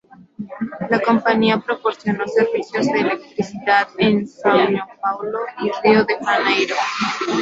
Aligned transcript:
La 0.89 0.99
compañía 0.99 1.59
proporcionó 1.59 2.27
servicios 2.27 2.87
de 2.87 3.01
electricidad 3.01 3.87
en 3.99 4.25
São 4.25 4.81
Paulo 4.99 5.41
y 5.59 5.69
Río 5.83 6.05
de 6.05 6.17
Janeiro. 6.17 6.75